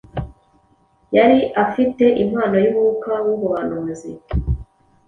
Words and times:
yari 1.15 1.39
afite 1.63 2.05
impano 2.23 2.55
y’Umwuka 2.63 3.11
w’ubuhanuzi; 3.25 4.11